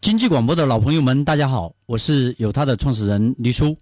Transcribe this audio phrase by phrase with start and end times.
[0.00, 3.76] 经济广播的老朋友们，大家好，我是有他的创始人黎叔。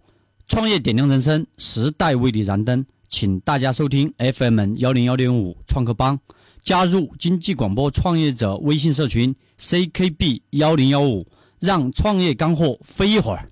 [0.49, 6.19] 创业点亮人生，时代为你燃灯，请大家收听 FM 幺零幺点五创客帮，
[6.65, 11.25] 加入经济广播创业者微信社群 CKB 幺零幺五，
[11.61, 13.49] 让创业干货飞一会儿。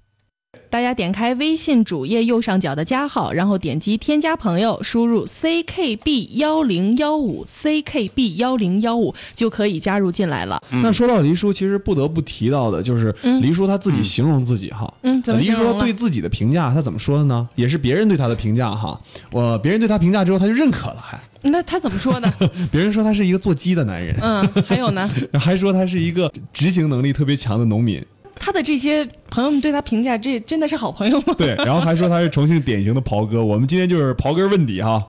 [0.70, 10.62] 大家点开微信主页右上角的加号，然后点击添加朋友，输入 ckb 幺零幺五 ckb 幺零幺五就可以加入进来了。
[10.70, 14.92] 那说到黎叔，其实不得不提到的就是黎叔他自己形容自己哈。
[15.02, 17.48] 嗯，怎么黎叔对自己的评价他怎么说的呢？
[17.54, 19.00] 也是别人对他的评价哈。
[19.30, 22.30] 我别人对他评价之后，他就认可了，还那他怎么说的？
[22.72, 28.04] 别人说他是一个做鸡的男人，嗯，还有呢， 还说他是一个执行能力特别强的农民。
[28.38, 31.34] 他的这些朋友们对他评价，这真的是好朋友吗？
[31.36, 33.44] 对，然后还说他是重庆典型的袍哥。
[33.44, 35.06] 我们今天就是刨根问底哈，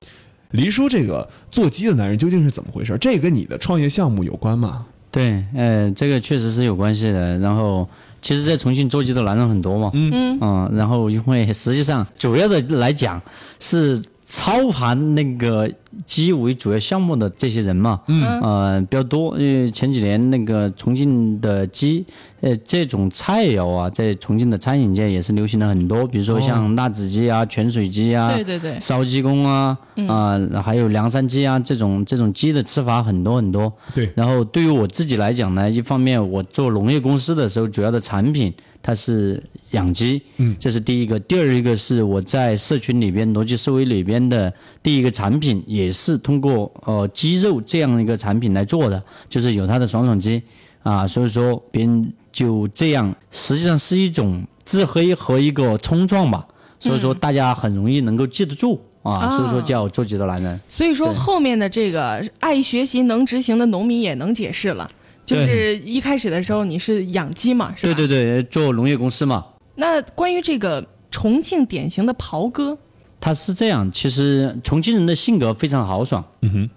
[0.50, 2.96] 黎叔这个做鸡的男人究竟是怎么回事？
[3.00, 4.86] 这跟你的创业项目有关吗？
[5.10, 7.38] 对，呃，这个确实是有关系的。
[7.38, 7.88] 然后，
[8.20, 13.20] 其实，在重庆做鸡的男人很多嘛，嗯嗯，然后因为实际上主要的来讲
[13.58, 15.72] 是操盘那个
[16.04, 19.38] 鸡为主要项目的这些人嘛，嗯，呃，比较多。
[19.38, 22.04] 因为前几年那个重庆的鸡，
[22.42, 33.72] 呃，这种菜肴啊，在重庆的餐饮界也是流行了很多，比如说像辣子鸡啊、泉水鸡啊，对对对烧鸡公啊，啊、还有凉山鸡啊，这种这种鸡的吃法很多很多。
[33.94, 41.18] 对然后对于我自己来讲呢，一方面我做农业公司的时候，主要的产品它是养鸡，嗯，这是第一个。
[41.20, 50.42] 第二一个是我在社群里边，逻辑思维里边的第一个产品，也是通过呃鸡肉这样一个产品来做的，就是有它的爽爽鸡
[50.82, 56.46] 啊，所以说别人就这样，实际上是一种自黑和一个冲撞吧，
[56.78, 58.80] 所以说大家很容易能够记得住。
[59.00, 60.60] 啊，所以说叫做鸡的男人。
[60.68, 64.90] 所以说后面的这个爱学习能执行的农民也能解释了。
[65.28, 67.92] 就是一开始的时候你是养鸡嘛，是吧？
[67.94, 72.78] 对对对，做农业公司嘛，那关于这个重庆典型的袍哥，
[73.20, 76.24] 他是这样，其实重庆人的性格非常豪爽。
[76.40, 76.70] 嗯哼，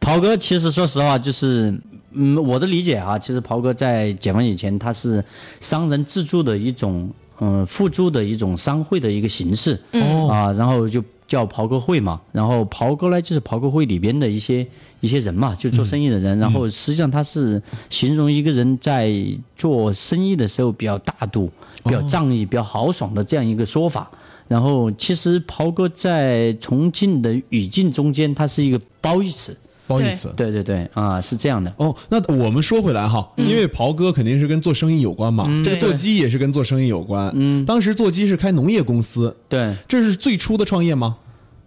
[0.00, 1.74] 袍哥其实说实话就是，
[2.12, 5.22] 嗯，我的理解啊，其实袍哥在解放以前，他是
[5.60, 7.10] 商人自助的一种，
[7.40, 9.78] 嗯、互助的一种商会的一个形式。
[9.92, 14.66] 哦啊，然后就叫袍哥会嘛，然后袍哥呢就是袍哥会里边的一些
[15.00, 19.14] 一些人嘛，就做生意的人，然后实际上他是形容一个人在
[19.54, 21.48] 做生意的时候比较大度、
[21.84, 24.10] 比较仗义、比较豪爽的这样一个说法。
[24.48, 29.54] 然后其实袍哥在重庆的语境中间，它是一个褒义词。
[29.88, 30.32] 不好意思。
[30.36, 31.72] 对对对，啊，是这样的。
[31.78, 37.32] 哦，那我们说回来哈，因为袍哥肯定是跟做生意有关嘛，这个做鸡也是跟做生意有关。
[37.34, 41.16] 嗯，当时做鸡是开农业公司，对，这是最初的创业吗？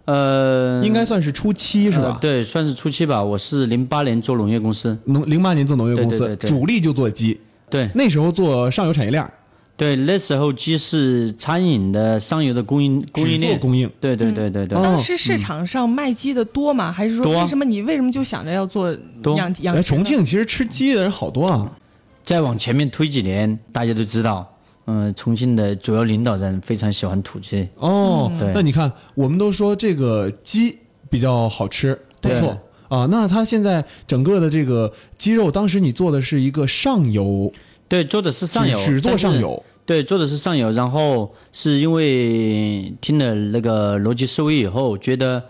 [0.04, 2.12] 呃，应该算是初期是吧？
[2.14, 3.22] 呃对，算是初期吧。
[3.22, 4.98] 我是零八年做农业公司。
[5.04, 7.40] 农零八年做农业公司，对对对对主力就做鸡，
[7.70, 9.32] 对那时候做上游产业链儿，
[9.82, 13.58] 对，那时候鸡是餐饮的上游的供应供应链。
[13.58, 13.90] 供应。
[13.98, 14.78] 对对对对对。
[14.78, 16.92] 哦当时市场上卖鸡的多吗？
[16.92, 18.92] 还是说为什么你为什么就想着要做
[19.36, 19.82] 养养殖呢？
[19.82, 21.72] 重庆其实吃鸡的人好多啊。
[22.22, 24.48] 再往前面推几年，大家都知道，
[24.86, 27.68] 嗯、重庆的主要领导人非常喜欢土鸡。
[27.74, 30.78] 哦，对那你看，我们都说这个鸡
[31.10, 32.56] 比较好吃，不错
[32.88, 33.08] 啊。
[33.10, 37.52] 那它现在整个的这个鸡肉，当时你做的是一个上游，
[37.88, 39.60] 对，做的是上游，只只做上游。
[39.84, 45.42] 对，做的是上游，然后是因为听了那个逻辑思维以后，觉得，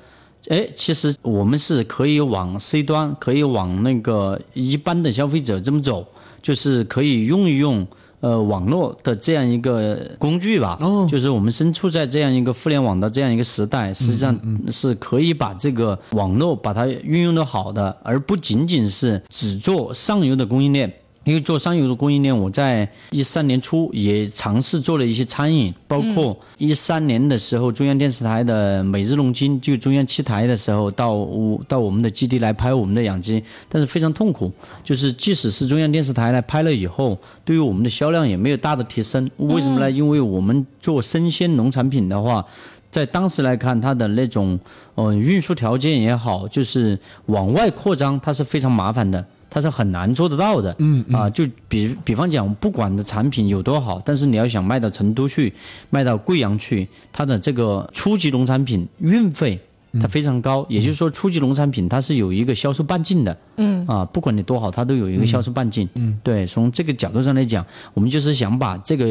[0.49, 6.07] 哎，其实我们是可以往 C 端，可以往那个一般的消费者这么走，
[6.43, 7.87] 就是可以用一用。
[8.23, 14.39] 呃，网络的这样一个工具吧，哦就是我们身处在这样一个互联网的这样一个时代，实际上
[14.71, 20.95] 是可以把这个网络把它运用的好的，而不仅仅是只做上游的供应链。
[21.25, 34.51] 因为做上游的供应链，我在一三年初也尝试做了一些餐饮，包括一三年的时候，中央电视台的每日龙金就中央七台的时候，到我到我们的基地来拍我们的养鸡，但是非常痛苦，
[34.83, 39.31] 就是即使是中央电视台来拍了以后，对于我们的销量也没有大的提升。
[39.37, 39.91] 为什么呢？
[39.91, 42.45] 因为我们做生鲜农产品的话，
[42.91, 44.59] 在当时来看，它的那种
[44.97, 49.25] 呃运输条件也好，就是往外扩张，它是非常麻烦的。
[49.55, 55.53] 它是很难做得到的，嗯啊，就比比方讲，不管的产品有多好，但是你要想卖到成都去，
[55.91, 59.61] 卖到贵阳去，它的这个初级农产品运费
[60.01, 60.65] 它非常高。
[60.71, 63.37] 也就是说，初级农产品它是有一个销售半径的。
[63.59, 65.87] 嗯啊，不管你多好，它都有一个销售半径。
[65.97, 67.63] 嗯，对，从这个角度上来讲，
[67.93, 69.05] 我们就是想把这个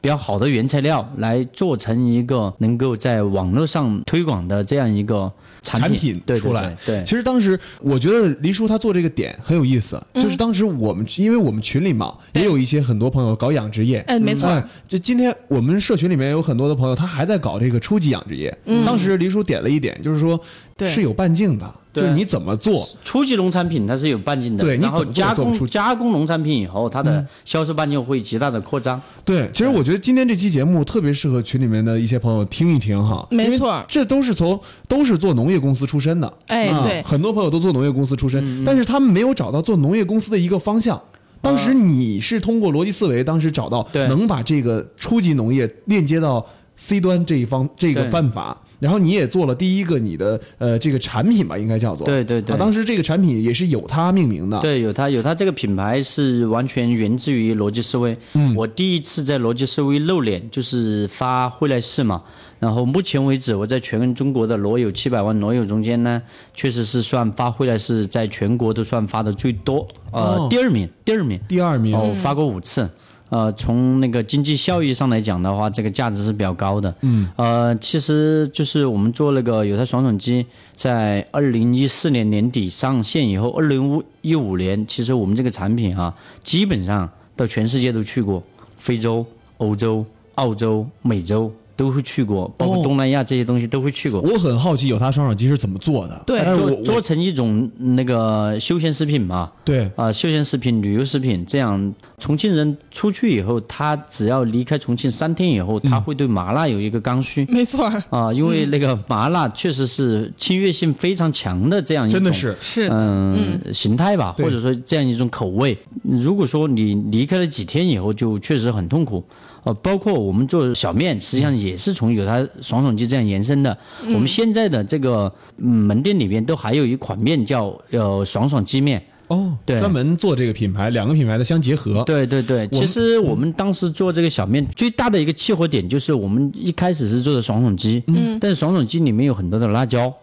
[0.00, 5.32] 比较好的原材料来做成一个能够在网络上推广的这样一个
[5.66, 6.74] 产产品出来。
[6.86, 13.98] 对，对其实当时我觉得黎叔他做这个点很有意思，就是当时我们因为我们群里嘛，也有一些很多朋友搞养殖业。
[14.06, 18.56] 哎，没错，哎，就今天我们社群里面有很多的朋友，他还在搞这个初级养殖业。
[18.86, 20.40] 当时黎叔点了一点，就是说
[20.76, 20.88] 对。
[20.88, 29.00] 是有半径的，对就是你怎么做，初级农产品它是有半径的，然后对你怎么做加工加工农产品以后，它的销售半径会极大的扩张。
[29.24, 33.82] 对，其实我觉得今天这期节目特别适合群里面的一些朋友听一听哈，没错。
[33.88, 37.02] 这都是从都是做农业公司出身的，啊哎对。
[37.02, 41.00] 很多朋友都做农业公司出嗯身，但是他们没有找到做农业公司的一个方向。
[41.40, 46.44] 当时你是通过逻辑思维，当时找到能把这个初级农业链接到
[46.76, 48.56] C 端这一方这个办法。
[48.78, 52.06] 然后你也做了第一个你的呃这个产品吧，应该叫做。
[52.06, 52.54] 对对对。
[52.54, 58.16] 啊，当时这个产品也是有它命名的，对，有它有它这个品牌是完全源自于逻辑思维。
[58.34, 62.22] 嗯，我第一次在逻辑思维露脸就是发惠来士嘛，
[62.58, 66.20] 然后目前为止我在全中国的罗友七百万罗友中间呢，
[66.54, 70.46] 确实是算发惠来士在全国都算发的最多，呃，哦。
[70.50, 71.40] 第二名，第二名。
[71.48, 71.96] 第二名。
[71.96, 72.88] 哦，发过五次。
[73.28, 76.94] 呃，从那个经济效益上来讲的话，这个价值是比较高的。
[77.00, 86.14] 嗯，呃，其实就是我们做那个有台爽爽机，在二零一四年年底上线以后，二零一五年，其实我们这个产品啊，
[86.44, 88.42] 基本上到全世界都去过，
[88.78, 89.26] 非洲、
[89.58, 90.06] 欧洲、
[90.36, 92.82] 澳洲、美洲都会去过，包括哦。
[92.82, 94.20] 东南亚这些东西都会去过。
[94.22, 99.90] 我很好奇有他双手鸡是怎么做的，对做做成一种那个休闲食品嘛，对。
[99.96, 107.44] 啊、休闲食品、旅游食品，这样重庆人出去以后，他只要离开重庆三天以后，他会对麻辣有一个刚需。
[107.50, 112.56] 没错，啊，因为那个麻辣确实是侵略性非常强的这样一种，真的是。
[112.60, 112.88] 是。
[112.90, 115.76] 嗯形态吧，或者说这样一种口味。
[116.02, 119.22] 如果说你离开了几天以后，就确实很痛苦。
[119.66, 123.76] 呃，包括我们做小面，实际上也是从有它爽爽鸡这样延伸的。
[124.04, 129.02] 我们现在的这个嗯门店里面都还有一款面叫呃爽爽鸡面。
[129.26, 140.14] 哦，对专门做这个品牌，两个品牌的相结合，对对对，其实我们当时做这个小面最大的一个契合点就是我们一开始是做的爽爽鸡，嗯，但是爽爽鸡里面有很多的辣椒。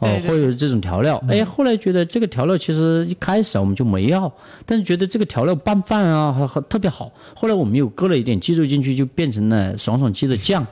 [0.00, 4.32] 哦会有这种调料，哎，后来觉得这个调料其实一开始啊我们就没要，
[4.64, 7.12] 但是觉得这个调料拌饭啊还还特别好。
[7.34, 10.66] 后来我们又搁了一点鸡肉进去，就变成了爽爽鸡的酱。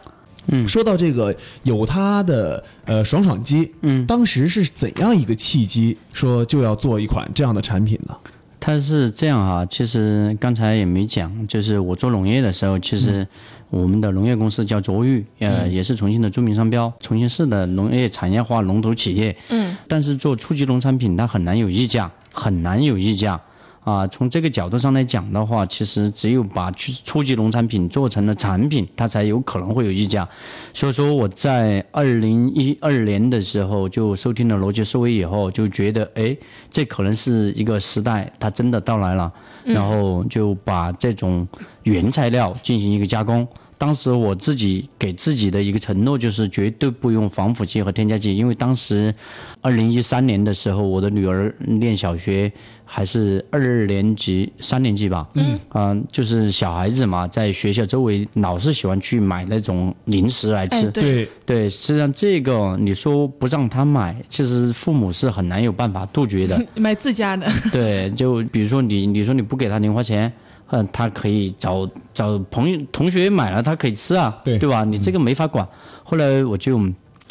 [0.50, 8.16] 嗯说到这个有它的呃爽爽鸡，嗯，当时是怎样一个契机，说就要做一款这样的产品呢？
[8.60, 13.26] 它是这样啊、其实刚才也没讲，就是我做农业的时候，其实
[13.70, 19.36] 我们的农业公司叫卓玉，呃，也是重庆的著名商标，重庆市的农业产业化龙头企业。
[19.50, 23.40] 嗯，但是做初级农产品，它很难有溢价，很难有溢价。
[23.88, 30.28] 啊，从这个角度上来讲的话，其实只有把初初级农产品做成了产品，它才有可能会有溢价。
[30.74, 36.36] 所以说我在二零一二年的时候就收听了逻辑思维以后，就觉得哎，
[36.68, 39.32] 这可能是一个时代，它真的到来了。
[39.64, 41.48] 然后就把这种
[41.84, 43.48] 原材料进行一个加工。
[43.78, 49.14] 当时我自己给自己的一个承诺就是绝对不用防腐剂和添加剂，因为当时
[49.62, 52.52] 二零一三年的时候，我的女儿念小学
[52.84, 61.28] 还是二年级、三年级吧，嗯，啊、就是小孩子嘛，在学校周围老是喜欢去买那种零食来吃，哎对。
[61.46, 66.60] 对，实际上这个你说不让他买，其实父母是很难有办法杜绝的。
[66.76, 70.30] 买自家的，对，就比如说你，你说你不给他零花钱，
[70.70, 74.82] 嗯、他可以找找朋友同学买了，他可以吃啊，对对吧？
[74.82, 75.66] 你这个没法管。
[76.02, 76.80] 后来我就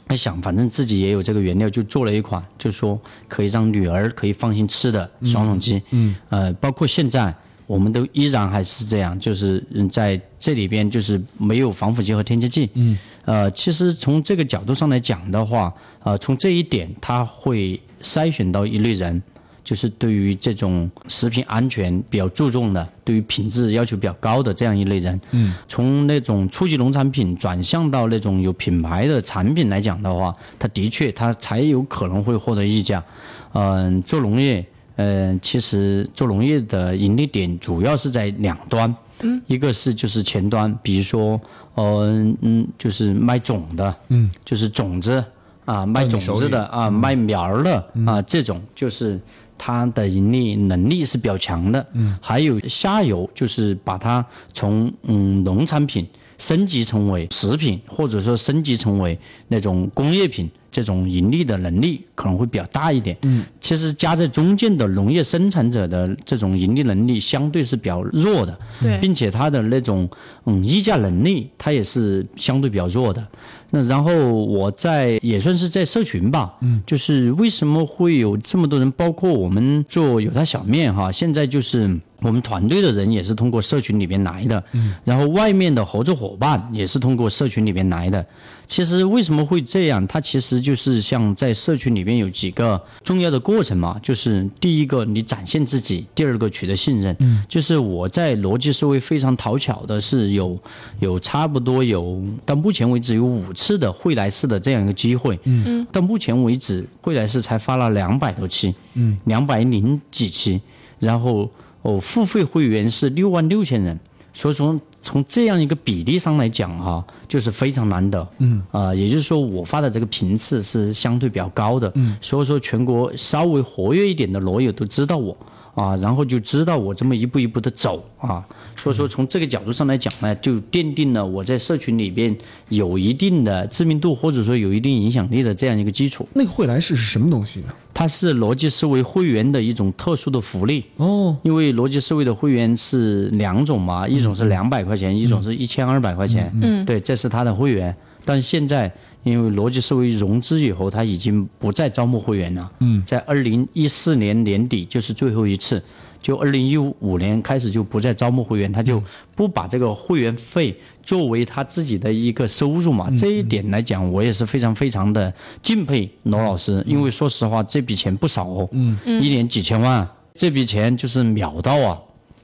[0.07, 5.81] 在想，反正自己也有这个原料，就做了一款，就说可以让女儿可以放心吃的爽爽鸡。
[5.91, 7.35] 嗯，呃，包括现在。
[7.67, 12.69] 我们都依然还是这样，就是嗯在这里边就是没有防腐剂和添加剂。
[12.75, 19.21] 嗯，呃，其实从这个角度上来讲的话，呃，从这一点它会筛选到一类人，
[19.67, 25.19] 就是对于这种食品安全比较注重的，对于品质要求比较高的这样一类人。
[25.31, 33.03] 嗯，从那种初级农产品转向到那种有品牌的产品来讲的话，它的确它才有可能会获得溢价。
[33.51, 38.95] 嗯、做农业，嗯、其实做农业的盈利点主要是在两端。
[39.23, 41.41] 嗯，一个是就是前端，比如说，
[41.75, 45.21] 嗯、嗯，就是卖种的，嗯，就是种子
[45.65, 49.19] 啊，卖种子的啊，卖苗儿的啊，这种就是
[49.57, 51.85] 它的盈利能力是比较强的。
[51.93, 60.49] 嗯，还有下游就是把它从嗯农产品升级成为食品，或者说升级成为那种工业品。
[60.69, 63.17] 这种盈利的能力可能会比较大一点。
[63.23, 70.07] 嗯，其实夹在中间的农业生产者的这种盈利能力相对是比较弱的，对并且它的那种
[70.45, 73.25] 嗯议价能力，它也是相对比较弱的。
[73.71, 88.25] 那然后我在也算是在社群吧，嗯，就是为什么会有这么多人，包括我们做有他小面哈，现在就是我们团队的人也是通过社群里面来的，嗯，然后外面的合作伙伴也是通过社群里面来的。
[88.65, 90.05] 其实为什么会这样？
[90.07, 97.15] 它其实就是像在社群里面有几个重要的过程嘛，就是第一个你展现自己，第二个取得信任。
[97.19, 100.57] 嗯，就是我在逻辑思维非常讨巧的是有
[100.99, 105.39] 有差不多有到目前为止有五次的会来式的这样一个机会。
[105.45, 110.59] 嗯，到目前为止会来式才发了两百多期，嗯，两百零几期，
[110.99, 111.49] 然后
[111.81, 113.99] 哦付费会员是六万六千人。
[114.33, 118.27] 所以说，从这样一个比例上来讲哈、就是非常难得。
[118.37, 121.91] 嗯，啊、也就是说，我发的这个频次是相对比较高的。
[121.95, 125.35] 嗯，所以说全国稍微活跃一点的罗友都知道我
[125.77, 128.43] 啊，然后就知道我这么一步一步的走啊。
[128.75, 132.35] 所以说，从这个角度上来讲呢，就奠定了我在社群里边
[132.69, 136.27] 有一定的知名度或者说有一定影响力的这样一个基础。
[136.33, 137.67] 那个会来式是什么东西呢？
[137.93, 140.83] 它是逻辑思维会员的一种特殊的福利。
[140.95, 146.51] 哦，因为逻辑思维的会员是两种嘛，一种是两百块钱，一种是一千二百块钱。
[146.61, 147.95] 嗯，对，这是他的会员。
[148.25, 148.91] 但现在
[149.23, 152.71] 因为逻辑思维融资以后，他已经不再招募会员了。
[152.79, 155.83] 嗯，在二零一四年年底就是最后一次，
[156.21, 159.01] 就二零一五年开始就不再招募会员，他就
[159.35, 163.09] 不把这个会员费作为他自己的一个收入嘛。
[163.17, 171.99] 这一点来讲，我也是非常非常的敬佩罗老师，因为说实话，这笔钱不少哦，嗯，一年几千万，这笔钱就是秒到啊。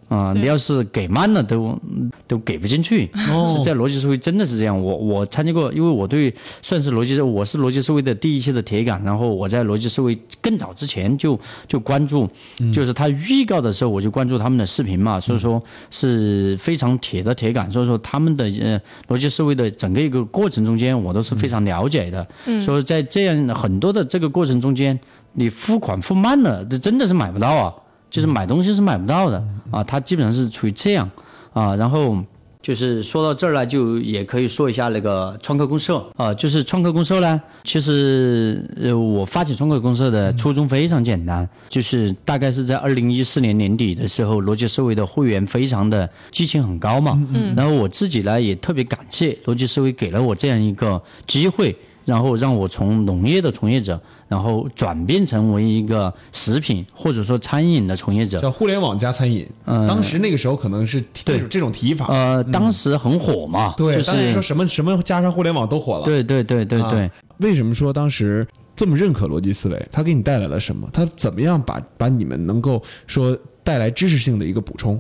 [0.07, 1.79] 啊、你要是给慢了都
[2.27, 3.10] 都给不进去，
[3.48, 4.79] 是在逻辑思维真的是这样。
[4.79, 12.29] 我我参加过，因为我对算是逻辑我是逻辑思维的第一期的铁杆，然后我在逻辑思维更早之前就就关注，
[12.74, 22.27] 就是他预告的时候我就关注他们的视频嘛，所以说是非常铁的铁杆，所以说他们的呃逻辑思维的整个一个过程中间，我都是非常了解的。
[22.62, 25.00] 所以在这样很多的这个过程中间，
[25.33, 27.74] 你付款付慢了，这真的是买不到啊。
[28.13, 31.10] 就是买东西是买不到的啊，它基本上是处于这样
[31.51, 32.15] 啊，然后。
[32.62, 36.01] 就是说到这儿呢，就也可以说一下那个创客公社。
[36.15, 54.01] 啊，就是创客公社呢，其实呃，我发起创客公社的初衷非常简单，就是大概是在二零一四年年底的时候，逻辑思维的会员非常的激情很高嘛，嗯，然后我自己呢也特别感谢逻辑思维给了我这样一个机会，然后让我从农业的从业者，
[54.33, 59.47] 然后转变成为一个食品或者说餐饮的从业者，叫互联网加餐饮。
[59.65, 62.07] 嗯当时那个时候可能是提这种这种提法。
[62.07, 66.03] 呃，当时很火嘛，对，就是当时说什么什么加上互联网都火了。
[66.03, 67.03] 对对对对对。
[67.03, 69.87] 啊为什么说当时这么认可逻辑思维？
[69.91, 70.89] 它给你带来了什么？
[70.93, 74.99] 它怎么样把把你们能够说带来知识性的一个补充？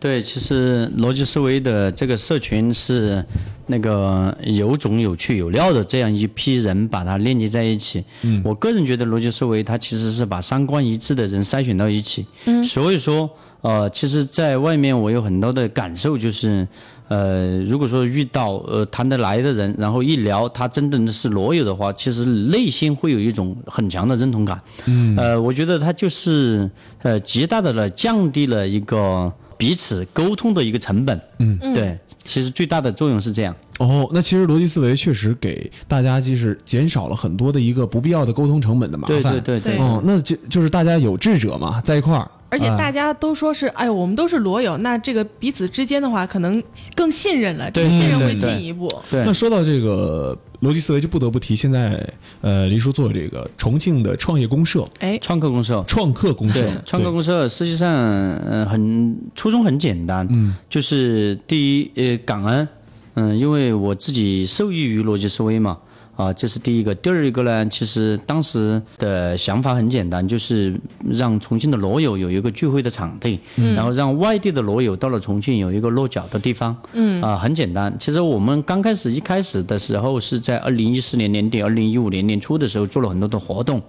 [0.00, 3.24] 对，其实逻辑思维的这个社群是
[3.68, 8.02] 那个有种有趣有料的这样一批人把它链接在一起。
[8.22, 12.26] 嗯，我个人觉得逻辑思维它其实是把三观一致的人筛选到一起。
[12.46, 16.66] 嗯，所以说呃，其实在外面我有很多的感受就是。
[17.08, 24.60] 呃，如果说遇到呃谈得来的人，然后一聊他真的是裸友的话，其实内心会有一种很强的认同感。
[24.84, 26.70] 嗯，呃，我觉得他就是
[27.00, 31.18] 呃极大的了降低了一个彼此沟通的一个成本。
[31.38, 31.98] 嗯，对，
[32.28, 33.56] 其实最大的作用是这样。
[33.78, 39.22] 哦，那其实逻辑思维确实给大家就是减少了很多的一个不必要的沟通成本的麻烦。
[39.22, 42.30] 对对对对哦，那就就是大家有志者嘛，在一块儿。
[42.50, 46.62] 而且大家都说是，哎呦，我们都是罗友，那这个彼此之间的话，可能
[46.94, 48.90] 更信任了，这个对信任会进一步。
[49.10, 52.04] 对那说到这个逻辑思维，就不得不提现在
[52.40, 55.84] 呃，黎叔做这个重庆的创业公社、哎，创客公社。
[55.86, 62.68] 创客公社，，创客公社实际上，呃，很初衷很简单，嗯，就是第一，呃，感恩，
[63.14, 65.78] 嗯、因为我自己受益于逻辑思维嘛，
[66.18, 66.92] 啊，这是第一个。
[66.96, 70.74] 第二一个呢，其实当时的想法很简单，就是
[71.08, 77.94] 让重庆的罗友有一个聚会的场地，嗯，然后让外地的罗友到了重庆有一个落脚的地方，嗯，啊，很简单。
[78.00, 83.80] 其实我们刚开始一开始的时候是在二零一四年年底、二零一五年年初的时候做了很多的活动，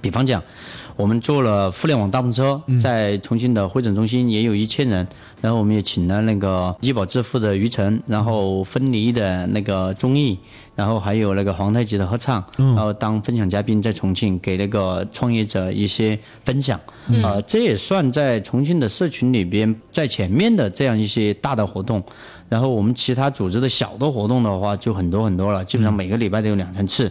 [0.00, 0.42] 比方讲。
[0.96, 5.06] 我们做了互联网大篷车，在重庆的会诊中心也有一千人，
[5.40, 10.38] 然后我们也请了那个医保支付的于晨，然后分离的那个综艺，
[10.76, 16.78] 然后还有那个皇太极的合唱，然后当分享嘉宾在重庆给那个创业者一些分享，
[17.22, 22.02] 呃，这也算在重庆的社群里边在前面的这样一些大的活动，
[22.48, 27.10] 然后我们其他组织的小的活动的话就很多很多了，基本上每个礼拜都有两三次。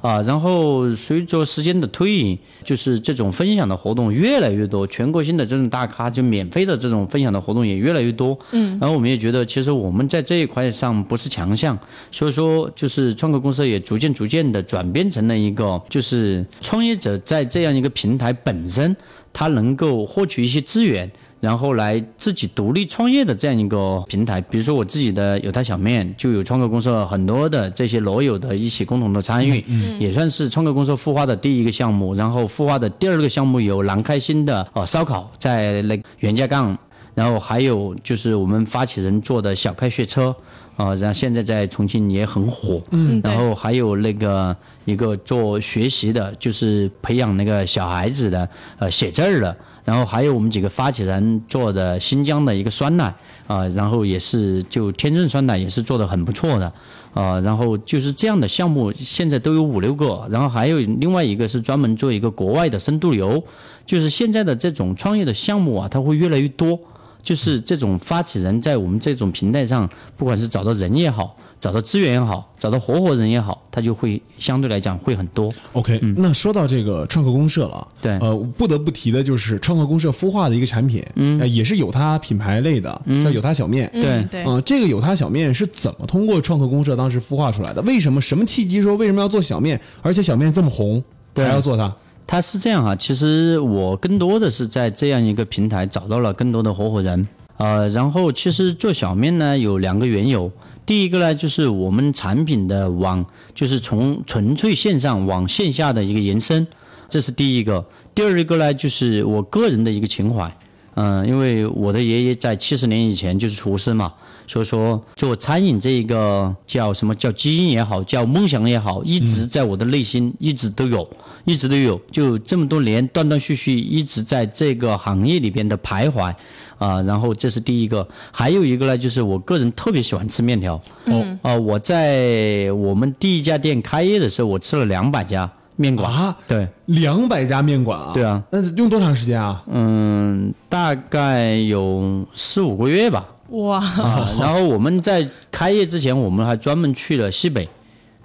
[0.00, 8.38] 啊，然后随着时间的推移，就是这种分享的活动越来越多，全国性的这种大咖就免费的这种分享的活动也越来越多。
[8.52, 11.76] 嗯，然后我们也觉得，其实我们在这一块上不是强项，
[12.10, 18.96] 所以说就是创客公司也逐渐逐渐的转变成了一个，就是创业者在这样一个平台本身，
[19.32, 21.10] 他能够获取一些资源。
[21.40, 29.64] 然后来自己独立创业的这样一个平台，比如说我自己的有他小面，就有创客公社很多的这些罗友的一起共同的参与，
[30.00, 32.12] 也算是创客公社孵化的第一个项目。
[32.14, 36.76] 然后孵化的第二个项目有南开心的呃烧烤，在那袁家岗，
[37.14, 40.34] 然后还有就是我们发起人做的小开学车，
[40.76, 42.82] 啊，然后现在在重庆也很火。
[42.90, 48.48] 嗯，然后还有那个一个做学习的，就是培养那个小孩子的
[48.80, 49.56] 呃写字儿的。
[49.88, 53.14] 然后还有我们几个发起人做的新疆的一个酸奶
[53.46, 56.70] 啊，然后也是就天润酸奶也是做的很不错的
[57.14, 63.42] 啊，然后就是这样的项目现在都有五六个，然后还有另外一个是专门做一个国外的深度游，
[63.86, 66.78] 就是现在的这种创业的项目啊，它会越来越多，
[67.22, 71.34] 就是这种发起人在我们这种平台上，不管是找到人也好。
[71.60, 75.52] 找到资源也好，找到合伙人也好，他就会相对来讲会很多。
[75.72, 78.18] OK，、那说到这个创客公社了，对。
[78.18, 83.90] 呃，不得不提的就是创客公社孵化的一个产品，嗯、也是有它品牌类的，叫有它小面。
[83.92, 84.44] 嗯对对。
[84.46, 87.82] 嗯、这个有它小面是怎么通过创客公社当时孵化出来的？
[87.82, 91.02] 为什么什么契机说为什么要做小面，而且小面这么红，
[91.34, 91.92] 还要做它？
[92.26, 100.52] 它是这样啊，其实我更多的是在这样一个平台找到了更多的合伙人，呃，然后其实做小面呢有两个缘由，
[100.88, 106.66] 第一个呢就是我们产品的往就是从纯粹线上往线下的一个延伸，
[107.10, 107.86] 这是第一个。
[108.14, 110.56] 第二个呢就是我个人的一个情怀，
[111.00, 114.12] 嗯、因为我的爷爷在七十年以前就是厨师嘛，
[114.48, 121.08] 所以说做餐饮这一个叫什么叫基因也好，叫梦想也好，一直在我的内心一直都有，
[121.44, 126.34] 一直都有，就这么多年断断续续一直在这个行业里边的徘徊。
[126.78, 130.80] 啊，然后这是第一个，还有一个呢，就是我个人特别喜欢吃面条。
[131.06, 136.12] 哦，啊，我在我们第一家店开业的时候，我吃了两百家面馆。
[136.12, 138.10] 啊，对，两百家面馆啊！
[138.12, 139.62] 对啊，那是用多长时间啊？
[139.66, 143.26] 嗯，大概有四五个月吧。
[143.50, 147.66] 哇，啊，然后我们在开业之前，我们还专门去了西北。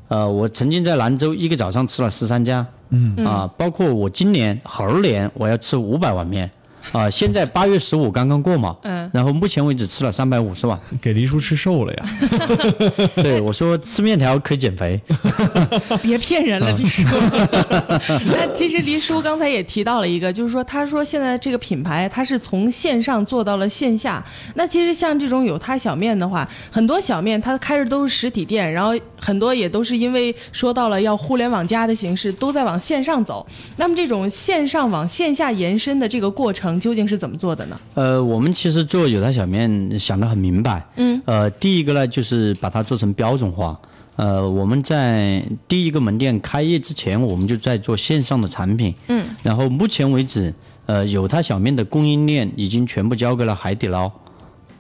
[0.10, 2.66] 呃，我曾经在兰州一个早上吃了十三家。
[2.90, 6.52] 嗯啊，包括我今年猴年我要吃五百碗面。
[6.92, 10.80] 啊，现在八月十五刚刚过嘛，嗯，然后目前为止吃了三百五十碗。
[11.02, 12.06] 给黎叔吃瘦了呀！
[13.16, 15.00] 对我说吃面条可以减肥，
[16.02, 17.08] 别骗人了，黎叔。
[18.32, 24.24] 那其实黎叔刚才也提到了一个，就是说，他说现在这个品牌它是从线上做到了线下。
[24.56, 33.46] 那其实像这种有他小面的话，很多小面它开着都是实体店，然后很多也都是因为说到了要互联网加的形式，都在往线上走。
[33.78, 37.80] 那么这种线上往线下延伸的这个过程究竟是怎么做的呢？
[37.94, 43.80] 呃，我们其实做有台小面想得很明白，嗯，呃，第一个呢就是把它做成标准化。
[44.16, 50.54] 呃，我们在第一个门店开业之前，我们就在做线上的产品，嗯，然后目前为止，
[50.86, 54.12] 呃，有它小面的供应链已经全部交给了海底捞，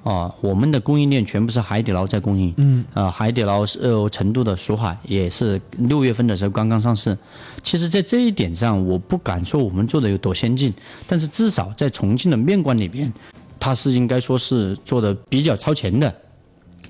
[0.03, 7.17] 啊，我们的供应链全部是海底捞在供应，嗯，啊，海底捞是呃成都的蜀海也是六月份的时候刚刚上市。
[7.63, 10.73] 其实，在这一点上，我不敢说我们做的有多先进，
[11.07, 13.11] 但是至少在重庆的面馆里边，
[13.59, 16.13] 它是应该说是做的比较超前的。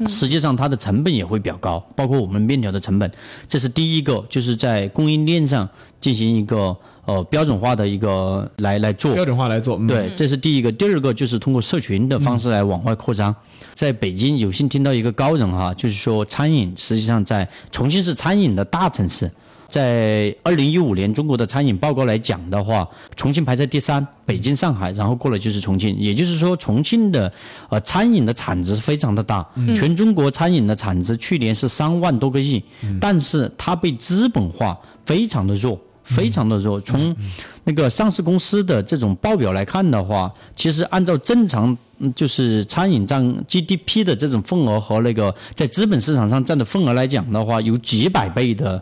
[0.09, 3.11] 实际上，它的成本也会比较高，包括我们面条的成本，
[3.47, 5.69] 这是第一个，就是在供应链上
[6.01, 9.13] 进行一个呃标准化的一个来来做。
[9.13, 10.71] 标准化来做，嗯、对，这是第一个。
[10.71, 13.35] 第二个就是通过社群的方式来往外扩张。
[13.75, 19.31] 在北京有幸听到一个高人哈，就是说餐饮实际上在重庆是餐饮的大城市。
[19.69, 25.97] 在二零一五年中国的餐饮报告来讲的话，重庆排在第三，北京、上海，然后过来就是重庆。
[25.97, 27.33] 也就是说，重庆的
[27.69, 29.43] 呃餐饮的产值非常的大，
[29.75, 32.63] 全中国餐饮的产值去年是三万多个亿，
[33.01, 35.79] 但是它被资本化非常的弱。
[36.15, 37.15] 非常的弱，从
[37.63, 48.81] 那个上市公司的这种报表来看的话，其实按照正常嗯就是餐饮占 GDP 的这种份额和那个在资本市场上占的份额来讲的话，有几百倍的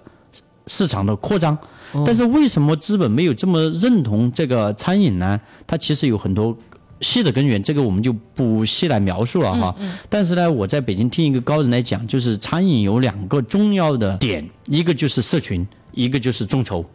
[0.67, 1.57] 市场的扩张。
[2.05, 5.39] 但是为什么资本没有这么认同这个餐饮呢？
[5.67, 6.57] 它其实有很多
[7.01, 9.75] 细的根源，这个我们就不细来描述了哈。
[10.09, 16.85] 但是呢，我在北京听一个高人来讲，就是餐饮有两个重要的点，一个就是社群，一个就是众筹。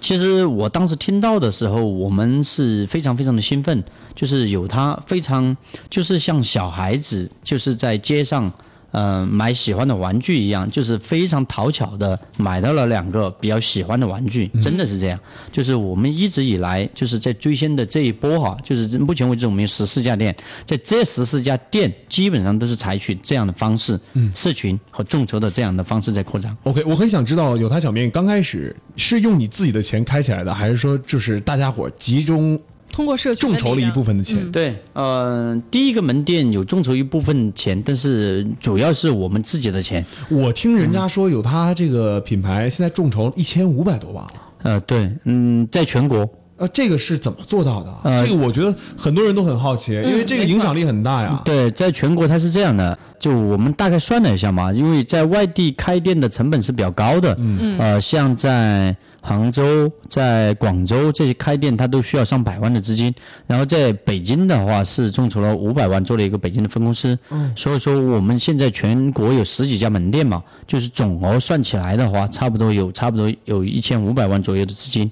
[0.00, 3.82] 其实我当时听到的时候，我们是非常非常的兴奋，
[4.14, 5.56] 就是有他非常
[5.90, 8.52] 就是像小孩子，就是在街上，
[8.96, 15.20] 呃买喜欢的玩具一样，就是非常讨巧的买到了两个比较喜欢的玩具，真的是这样。
[15.52, 26.56] 就是我们一直以来就是在追星的这一波哈，就是目前为止我们有十四家店，在这十四家店基本上都是采取这样的方式，嗯，社群和众筹的这样的方式在扩张。
[26.62, 32.58] OK，我很想知道有他小面刚开始是用你自己的钱开起来的，还是说就是大家伙集中
[32.96, 34.50] 通过社区众筹了一部分的钱？
[34.50, 40.02] 对，呃，第一个门店有众筹一部分钱，但是主要是我们自己的钱。
[40.30, 44.32] 我听人家说有他这个品牌现在众筹一千五百多万了。
[44.62, 47.92] 呃，对，嗯，在全国，呃，这个是怎么做到的？
[48.04, 51.42] 呃这个我觉得很多人都很好奇，因为这个影响力很大呀。
[51.44, 63.12] 对，在全国它是这样的，就我们大概算了一下嘛，因为在外地开店的成本是比较高的，嗯，呃，像在杭州、在广州这些开店，它都需要上百万的资金，
[63.48, 75.10] 然后在北京的话是众筹了五百万做了一个北京的分公司，嗯，所以说我们现在全国有十几家门店嘛，就是总额算起来的话，差不多有差不多有一千五百万左右的资金，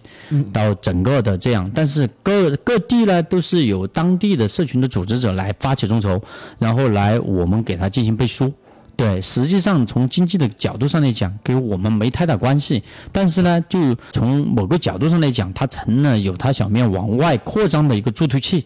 [0.53, 6.23] 到整个的这样，但是各各地呢都是有当地的社群的组织者来发起众筹，
[6.61, 8.53] 然后来我们给他进行背书。
[8.97, 12.83] 对，实际上从经济的角度上来讲，跟我们没太大关系。
[13.11, 18.65] 但是呢，就从某个角度上来讲，它成了有它小面往外扩张的一个助推器。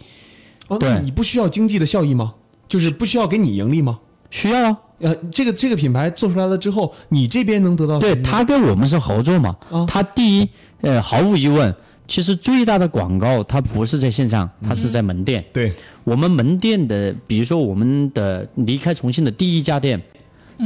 [0.69, 2.35] 哦，对那你不需要经济的效益吗？
[2.69, 3.99] 就是不需要给你盈利吗？
[4.31, 9.87] 需要啊，呃，这个这个品牌做出来了之后，你这边能得到对什么呢他跟我们是合作嘛啊。
[9.87, 10.49] 他第一，
[10.83, 11.75] 呃，毫无疑问，
[12.07, 15.43] 其实最大的广告它不是在线上，它是在门店。
[15.55, 15.73] 对
[16.05, 19.99] 我们门店的，比如说我们的离开重庆的第一家店，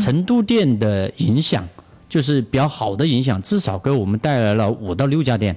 [0.00, 1.66] 成都店的影响
[2.08, 5.56] 就是比较好的影响，至少给我们带来了五到六家店。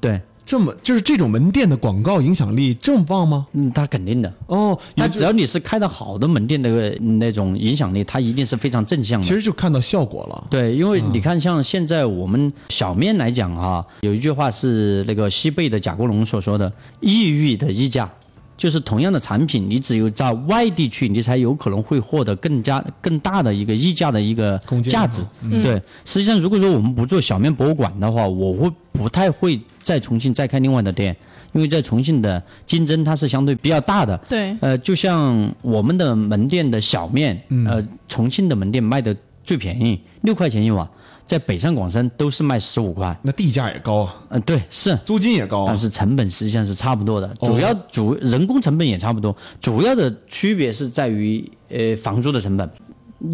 [0.00, 3.46] 对，这么就是这种门店的广告影响力这么棒吗？
[3.52, 4.32] 嗯，它肯定的。
[4.46, 9.26] 哦，它只要你是开的好的门店的那种影响力，它一定是非常正向的。
[9.26, 10.46] 其实就看到效果了。
[10.48, 18.10] 对，因为你看，像现在我们小面来讲啊，有一句话是那个西贝的贾国龙所说的“异域的溢价”，
[18.60, 25.22] 就是同样的产品，你只有在外地去，你才有可能会获得更加更大的一个溢价的一个空间价值。
[25.62, 31.16] 对，实际上如果说我们不做小面博物馆的话，我会不太会在重庆再开另外的店，
[31.54, 34.14] 因为在重庆的竞争它是相对比较大的。
[34.28, 40.86] 对，呃，就像我们的门店的小面，呃，重庆的门店卖的最便宜，六块钱一碗，
[41.30, 43.16] 在北上广深都是卖十五块。
[43.22, 45.66] 那地价也高啊，嗯，对，是，租金也高啊。
[45.68, 45.76] 但。
[45.76, 52.68] 是成本实际上是差不多的，主要主人工成本也差不多，主要的区别是在于呃房租的成本。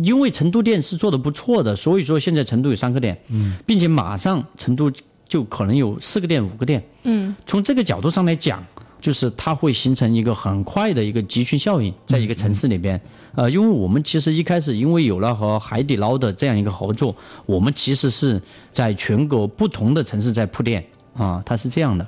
[0.04, 4.92] 因为成都店是做的不错的，所以说现在成都有三个店，嗯，并且马上成都
[5.26, 8.62] 就可能有四个店、五个店，嗯，从这个角度上来讲，
[9.00, 13.00] 就是它会形成一个很快的一个集群效应，在一个城市里边。
[13.37, 18.40] 呃，因为我们其实一开始因为有了和海底捞的这样一个合作，我们其实是
[18.72, 22.07] 在全国不同的城市在铺店啊，它是这样的。